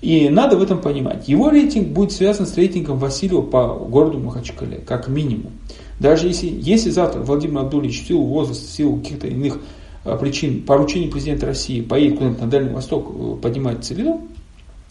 [0.00, 1.28] И надо в этом понимать.
[1.28, 5.52] Его рейтинг будет связан с рейтингом Васильева по городу Махачкале, как минимум.
[5.98, 9.58] Даже если, если завтра Владимир Абдулевич в силу возраста, в силу каких-то иных
[10.04, 14.28] а, причин, поручений президента России поедет куда-нибудь на Дальний Восток, э, поднимать целину,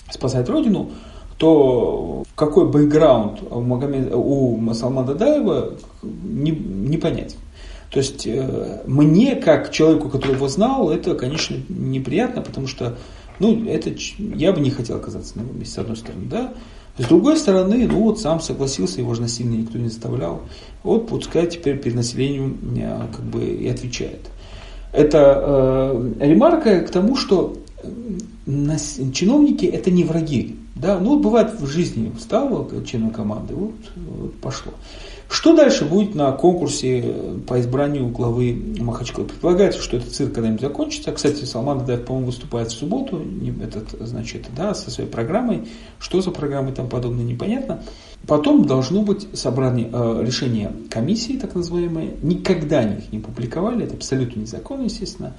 [0.09, 0.89] спасать Родину,
[1.37, 7.35] то какой бэкграунд у, Магомед, у Салмана Дадаева не, не понять.
[7.91, 12.97] То есть э, мне, как человеку, который его знал, это, конечно, неприятно, потому что
[13.39, 16.53] ну, это, я бы не хотел оказаться на его месте, с одной стороны, да.
[16.97, 20.43] С другой стороны, ну вот сам согласился, его же насильно никто не заставлял.
[20.81, 24.29] Вот пускай теперь перед населением э, как бы и отвечает.
[24.93, 25.43] Это
[25.91, 27.57] э, ремарка к тому, что
[28.45, 30.55] чиновники это не враги.
[30.75, 30.99] Да?
[30.99, 34.73] Ну, бывает в жизни стало членом команды, вот, вот пошло.
[35.35, 37.13] Что дальше будет на конкурсе
[37.45, 39.27] по избранию главы Махачкалы?
[39.27, 41.11] Предполагается, что этот цирк когда-нибудь закончится.
[41.11, 43.21] Кстати, Салман Адаев, по-моему, выступает в субботу,
[43.61, 45.67] этот, значит, да, со своей программой.
[45.99, 47.83] Что за программой там подобное, непонятно.
[48.25, 52.13] Потом должно быть собрание, э, решение комиссии, так называемое.
[52.21, 55.33] Никогда они их не публиковали, это абсолютно незаконно, естественно.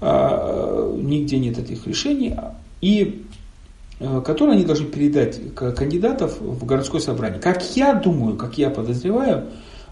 [0.00, 2.36] Э, нигде нет этих решений.
[2.80, 3.31] И Э,
[4.24, 7.40] которые они должны передать кандидатов в городское собрание.
[7.40, 9.44] Как я думаю, как я подозреваю,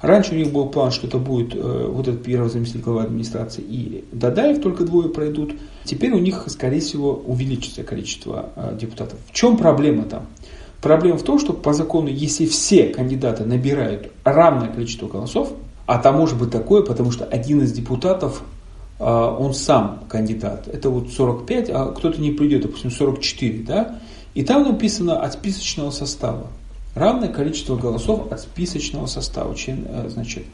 [0.02, 3.62] раньше у них был план, что это будет э, вот этот первый заместитель главы администрации
[3.62, 5.54] и Дадаев, только двое пройдут.
[5.84, 9.18] Теперь у них, скорее всего, увеличится количество э, депутатов.
[9.26, 10.26] В чем проблема там?
[10.80, 15.52] Проблема в том, что по закону, если все кандидаты набирают равное количество голосов,
[15.86, 18.42] а там может быть такое, потому что один из депутатов
[19.04, 20.68] он сам кандидат.
[20.68, 23.98] Это вот 45, а кто-то не придет, допустим, 44, да?
[24.34, 26.48] И там написано от списочного состава.
[26.94, 29.54] Равное количество голосов от списочного состава.
[29.66, 30.44] Э, значит,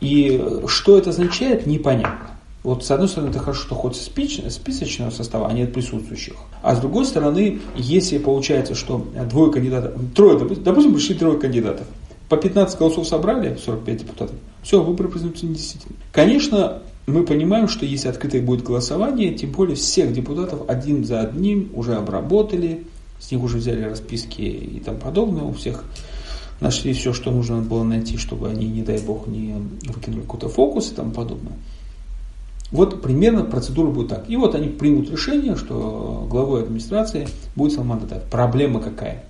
[0.00, 2.30] и что это означает, непонятно.
[2.62, 6.34] Вот с одной стороны, это хорошо, что хоть списочного состава, а нет присутствующих.
[6.62, 11.86] А с другой стороны, если получается, что двое кандидатов, трое, допустим, пришли трое кандидатов,
[12.28, 16.00] по 15 голосов собрали, 45 депутатов, все, выборы признаются недействительными.
[16.10, 21.70] Конечно, мы понимаем, что если открытое будет голосование, тем более всех депутатов один за одним
[21.74, 22.84] уже обработали,
[23.20, 25.84] с них уже взяли расписки и тому подобное, у всех
[26.60, 29.54] нашли все, что нужно было найти, чтобы они, не дай бог, не
[29.86, 31.52] выкинули какой-то фокус и тому подобное.
[32.72, 34.28] Вот примерно процедура будет так.
[34.28, 38.24] И вот они примут решение, что главой администрации будет Салман Датаев.
[38.24, 39.24] Проблема какая?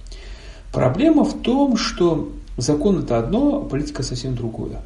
[0.72, 4.80] Проблема в том, что закон это одно, а политика совсем другое.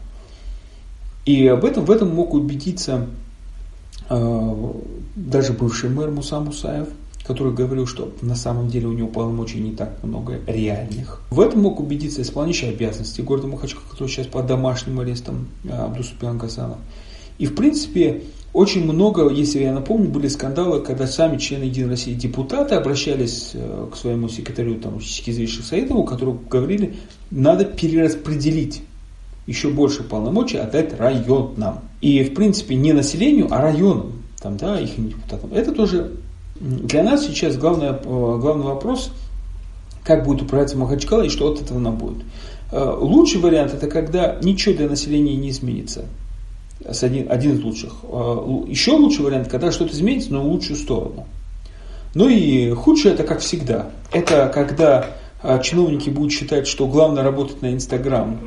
[1.31, 3.07] И об этом, в этом мог убедиться
[4.09, 4.73] э,
[5.14, 6.88] даже бывший мэр Муса Мусаев,
[7.25, 11.23] который говорил, что на самом деле у него полномочий не так много реальных.
[11.31, 16.37] В этом мог убедиться исполняющий обязанности города Махачкала, который сейчас под домашним арестом э, Абдусупиан
[16.37, 16.79] Гасанов.
[17.38, 22.14] И в принципе очень много, если я напомню, были скандалы, когда сами члены Единой России
[22.14, 26.97] депутаты обращались э, к своему секретарю там, Сикизовичу Саидову, которые говорили,
[27.31, 28.83] надо перераспределить
[29.46, 31.81] еще больше полномочий отдать районам.
[32.00, 35.53] И, в принципе, не населению, а районам, там, да, их депутатам.
[35.53, 36.12] Это тоже
[36.61, 39.12] для нас сейчас главный, э, главный вопрос,
[40.05, 42.22] как будет управляться Махачкала и что от этого нам будет.
[42.70, 46.05] Э, лучший вариант это когда ничего для населения не изменится.
[46.85, 47.92] Один, один из лучших.
[48.03, 51.26] Э, еще лучший вариант, когда что-то изменится, но в лучшую сторону.
[52.14, 53.90] Ну и худшее это как всегда.
[54.12, 55.07] Это когда
[55.62, 58.38] чиновники будут считать, что главное работать на Инстаграм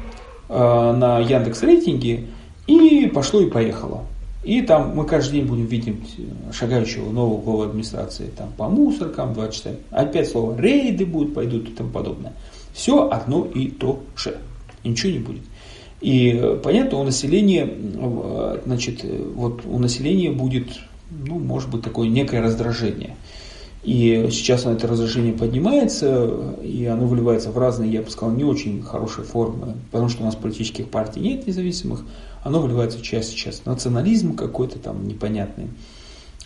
[0.50, 2.26] на Яндекс рейтинге
[2.68, 4.06] и пошло и поехало.
[4.44, 6.18] И там мы каждый день будем видеть
[6.52, 9.72] шагающего нового главы администрации там, по мусоркам, 2 часа.
[9.90, 12.34] Опять слово рейды будут, пойдут и тому подобное.
[12.74, 14.38] Все одно и то же.
[14.84, 15.44] И ничего не будет.
[16.02, 20.68] И э, понятно, у населения, э, значит, вот у населения будет,
[21.10, 23.16] ну, может быть, такое некое раздражение.
[23.84, 28.82] И сейчас это раздражение поднимается, и оно выливается в разные, я бы сказал, не очень
[28.82, 32.06] хорошие формы, потому что у нас политических партий нет независимых,
[32.44, 33.66] оно выливается в часть сейчас.
[33.66, 35.68] Национализм какой-то там непонятный,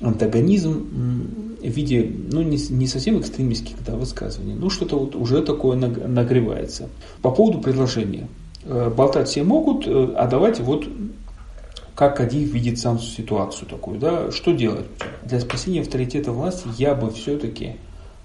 [0.01, 5.77] антагонизм в виде, ну, не, не совсем экстремистских да, высказываний, но что-то вот уже такое
[5.77, 6.89] нагревается.
[7.21, 8.27] По поводу предложения.
[8.63, 10.87] Э, болтать все могут, э, а давайте вот
[11.97, 14.85] как Кадиев видит сам ситуацию такую, да, что делать?
[15.23, 17.77] Для спасения авторитета власти я бы все-таки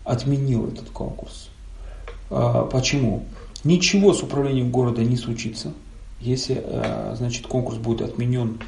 [0.05, 1.49] отменил этот конкурс.
[2.29, 3.25] А, почему?
[3.65, 5.73] Ничего с управлением города не случится,
[6.21, 8.61] если, а, значит, конкурс будет отменен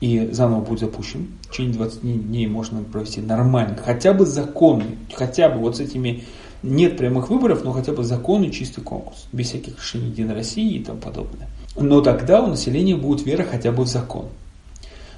[0.00, 1.26] и заново будет запущен.
[1.42, 6.22] В течение 20 дней можно провести нормально, хотя бы законный, хотя бы вот с этими
[6.62, 10.84] нет прямых выборов, но хотя бы законный чистый конкурс, без всяких решений Единой России и
[10.84, 14.26] тому подобное но тогда у населения будет вера хотя бы в закон.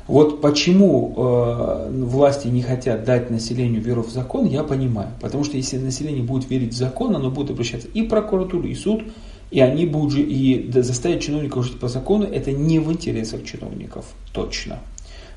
[0.07, 5.09] Вот почему э, власти не хотят дать населению веру в закон, я понимаю.
[5.21, 8.75] Потому что если население будет верить в закон, оно будет обращаться и в прокуратуру, и
[8.75, 9.03] в суд,
[9.51, 14.05] и они будут же и заставить чиновников жить по закону, это не в интересах чиновников,
[14.35, 14.81] точно.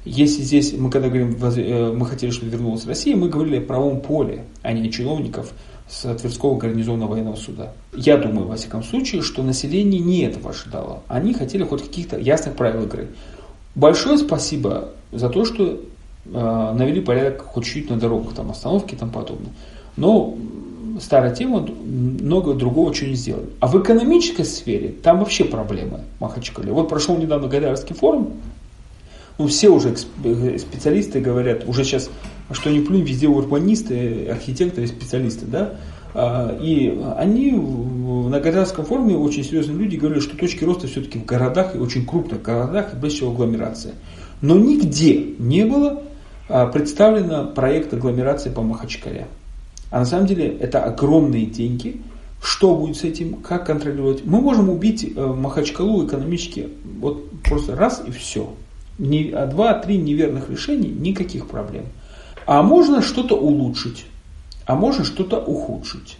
[0.03, 4.01] Если здесь, мы когда говорим, э, мы хотели, чтобы вернулась Россия, мы говорили о правом
[4.01, 5.53] поле, а не о чиновников
[5.89, 7.71] с Тверского гарнизонного военного суда.
[7.93, 11.01] Я думаю, во всяком случае, что население не этого ожидало.
[11.07, 13.09] Они хотели хоть каких-то ясных правил игры.
[13.75, 15.77] Большое спасибо за то, что э,
[16.25, 19.51] навели порядок хоть чуть-чуть на дорогах, там остановки и тому подобное.
[19.95, 20.35] Но
[20.99, 23.49] старая тема, много другого чего не сделали.
[23.59, 26.71] А в экономической сфере там вообще проблемы Махачкале.
[26.71, 28.33] Вот прошел недавно Гадарский форум,
[29.37, 32.09] ну, все уже э, специалисты говорят, уже сейчас,
[32.51, 35.75] что не плюнь, везде урбанисты, архитекторы, специалисты, да,
[36.13, 41.25] а, и они на Гадарском форуме очень серьезные люди говорили, что точки роста все-таки в
[41.25, 43.93] городах и очень крупных городах, и прежде всего агломерация.
[44.41, 46.01] Но нигде не было
[46.49, 49.27] а, представлено проект агломерации по Махачкале.
[49.91, 52.01] А на самом деле это огромные деньги.
[52.41, 54.25] Что будет с этим, как контролировать?
[54.25, 56.69] Мы можем убить э, Махачкалу экономически
[56.99, 58.53] вот просто раз и все.
[58.99, 61.85] А два-три неверных решений, никаких проблем.
[62.45, 64.05] А можно что-то улучшить,
[64.65, 66.17] а можно что-то ухудшить.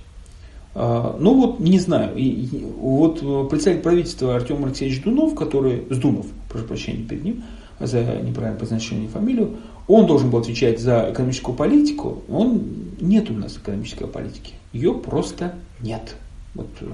[0.76, 6.66] А, ну вот, не знаю, и, вот представитель правительства Артем Алексеевич Дунов, который, Сдунов, прошу
[6.66, 7.44] прощения перед ним,
[7.80, 9.58] за неправильное произношение фамилию,
[9.88, 12.62] он должен был отвечать за экономическую политику, он
[13.00, 14.54] нет у нас экономической политики.
[14.74, 16.16] Ее просто нет.
[16.58, 16.86] Вот, э,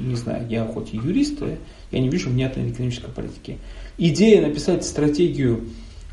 [0.00, 1.58] не знаю, я хоть и юрист, э,
[1.92, 3.58] я не вижу внятной экономической политики.
[3.98, 5.60] Идея написать стратегию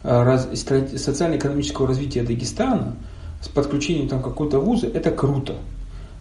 [0.04, 2.98] э, социально-экономического развития Дагестана
[3.42, 5.56] с подключением там какого-то вуза, это круто.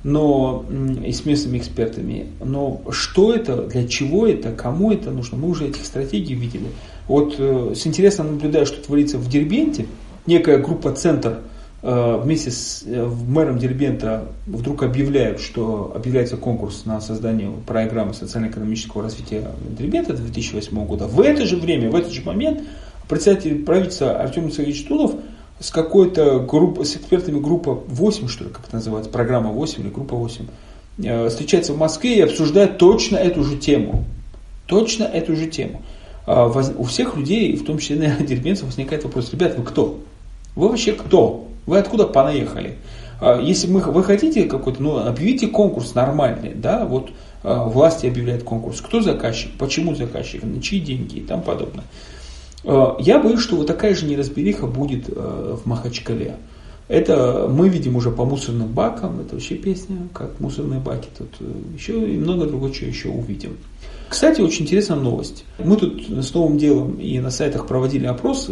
[0.04, 0.64] Но
[1.04, 2.28] и с местными экспертами.
[2.42, 6.68] Но что это, для чего это, кому это нужно, мы уже этих стратегий видели.
[7.06, 9.84] Вот с интересом наблюдаю, что творится в Дербенте.
[10.24, 11.40] Некая группа «Центр»
[11.82, 19.50] вместе с э, мэром Дербента вдруг объявляют, что объявляется конкурс на создание программы социально-экономического развития
[19.78, 21.06] Дербента 2008 года.
[21.06, 22.60] В это же время, в этот же момент
[23.08, 25.14] председатель правительства Артем Исаевич Тулов
[25.58, 29.88] с какой-то группой, с экспертами группа 8, что ли, как это называется, программа 8 или
[29.88, 34.04] группа 8, встречается в Москве и обсуждает точно эту же тему.
[34.66, 35.82] Точно эту же тему.
[36.26, 39.98] А, у всех людей, в том числе, наверное, дербенцев, возникает вопрос, ребят, вы кто?
[40.54, 41.49] Вы вообще кто?
[41.70, 42.78] Вы откуда понаехали?
[43.20, 47.10] А, если вы хотите какой-то, ну, объявите конкурс нормальный, да, вот
[47.44, 51.84] а, власти объявляют конкурс, кто заказчик, почему заказчик, на чьи деньги и тому подобное.
[52.62, 56.36] Я боюсь, что вот такая же неразбериха будет в Махачкале.
[56.88, 61.44] Это мы видим уже по мусорным бакам, это вообще песня, как мусорные баки, тут э,
[61.72, 63.56] еще и много другого чего еще увидим.
[64.08, 65.44] Кстати, очень интересная новость.
[65.58, 68.50] Мы тут с новым делом и на сайтах проводили опрос.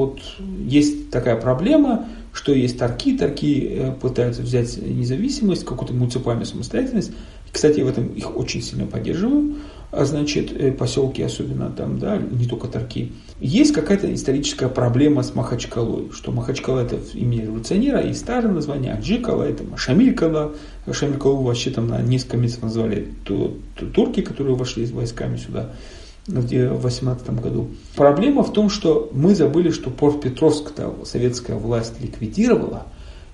[0.00, 0.20] Вот
[0.66, 7.12] есть такая проблема, что есть торки, торки э, пытаются взять независимость, какую-то муниципальную самостоятельность.
[7.52, 9.56] Кстати, в этом их очень сильно поддерживаю
[9.92, 13.12] а значит, э, поселки особенно там, да, не только Тарки.
[13.40, 19.42] Есть какая-то историческая проблема с Махачкалой, что Махачкала это имя революционера, и старое название, Аджикала
[19.42, 20.52] это Шамилькала,
[20.90, 23.08] Шамилькалу вообще там на несколько месяцев назвали
[23.94, 25.70] турки, которые вошли с войсками сюда
[26.30, 27.68] в 18 году.
[27.96, 32.86] Проблема в том, что мы забыли, что Порт Петровск-то советская власть ликвидировала,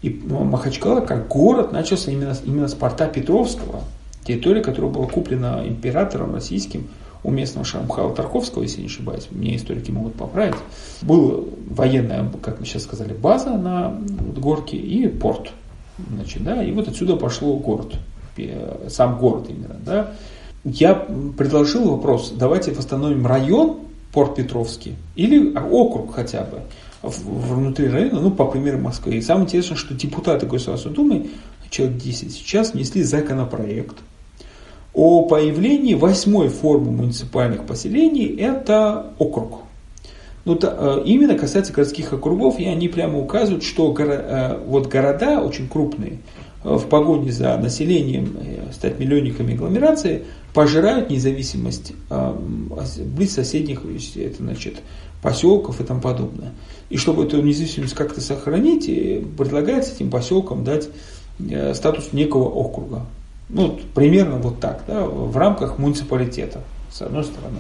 [0.03, 3.83] и Махачкала как город начался именно, именно с порта Петровского,
[4.25, 6.89] территория, которая была куплена императором российским
[7.25, 10.55] у местного Шамхала Тарковского, если не ошибаюсь, мне историки могут поправить.
[11.03, 14.01] Была военная, как мы сейчас сказали, база на
[14.37, 15.51] горке и порт.
[16.13, 17.95] Значит, да, и вот отсюда пошло город,
[18.89, 19.77] сам город именно.
[19.85, 20.13] Да.
[20.69, 23.79] Я предложил вопрос, давайте восстановим район
[24.13, 26.63] Порт Петровский или округ хотя бы
[27.05, 29.15] внутри района, ну, по примеру Москвы.
[29.15, 31.31] И самое интересное, что депутаты Государственной Думы,
[31.71, 33.95] человек 10 сейчас, внесли законопроект,
[34.93, 39.61] о появлении восьмой формы муниципальных поселений– это округ.
[40.45, 44.89] Ну, то, э, именно касается городских округов, и они прямо указывают, что горо, э, вот
[44.89, 46.19] города очень крупные
[46.67, 48.37] в погоне за населением,
[48.73, 53.83] стать миллионниками агломерации, пожирают независимость близ соседних
[54.17, 54.77] это, значит,
[55.23, 56.53] поселков и тому подобное.
[56.91, 58.87] И чтобы эту независимость как-то сохранить,
[59.37, 60.89] предлагается этим поселкам дать
[61.75, 63.07] статус некого округа.
[63.49, 67.59] Ну, примерно вот так, да, в рамках муниципалитета, с одной стороны.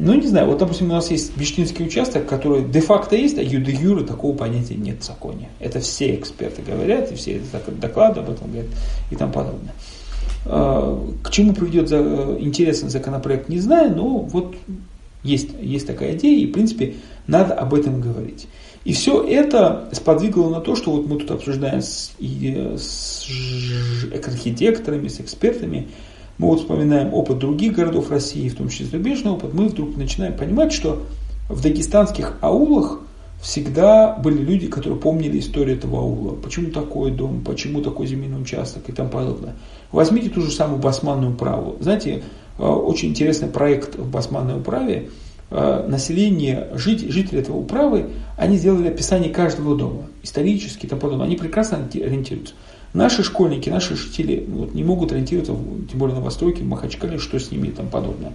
[0.00, 3.72] Ну, не знаю, вот, допустим, у нас есть Биштинский участок, который де-факто есть, а юде
[3.72, 5.48] юры такого понятия нет в законе.
[5.58, 7.40] Это все эксперты говорят, и все
[7.80, 8.70] доклады об этом говорят
[9.10, 9.74] и тому подобное.
[10.46, 11.90] А, к чему приведет
[12.40, 14.54] интересный законопроект, не знаю, но вот
[15.24, 16.94] есть, есть такая идея, и, в принципе,
[17.26, 18.46] надо об этом говорить.
[18.84, 23.26] И все это сподвигло на то, что вот мы тут обсуждаем с, и, с
[24.12, 25.88] архитекторами, с экспертами,
[26.38, 30.36] мы вот вспоминаем опыт других городов России, в том числе зарубежный опыт, мы вдруг начинаем
[30.36, 31.02] понимать, что
[31.48, 33.00] в дагестанских аулах
[33.40, 36.34] всегда были люди, которые помнили историю этого аула.
[36.34, 39.54] Почему такой дом, почему такой земельный участок и тому подобное.
[39.92, 41.76] Возьмите ту же самую басманную управу.
[41.80, 42.22] Знаете,
[42.58, 45.10] э, очень интересный проект в басманной управе.
[45.50, 51.26] Э, население, жители этого управы, они сделали описание каждого дома, исторически и тому подобное.
[51.26, 52.54] Они прекрасно ориентируются.
[52.94, 55.54] Наши школьники, наши жители вот, не могут ориентироваться,
[55.90, 58.32] тем более на Востоке, в Махачкале, что с ними и тому подобное.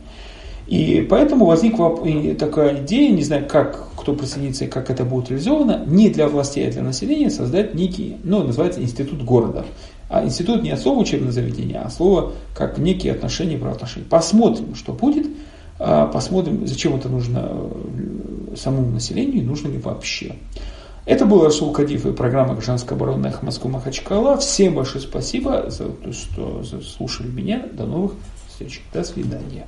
[0.68, 2.00] И поэтому возникла
[2.40, 6.68] такая идея, не знаю, как кто присоединится и как это будет реализовано, не для властей,
[6.68, 9.66] а для населения создать некий, ну, называется институт города.
[10.10, 14.06] А институт не от слова учебное заведение, а слово как некие отношения, правоотношения.
[14.10, 15.28] Посмотрим, что будет,
[15.80, 20.36] а, посмотрим, зачем это нужно э, самому населению, нужно ли вообще.
[21.06, 24.38] Это был Расул Кадиф и программа «Гражданская оборона» Москвы Махачкала.
[24.38, 27.66] Всем большое спасибо за то, что слушали меня.
[27.74, 28.14] До новых
[28.48, 28.82] встреч.
[28.94, 29.68] До свидания.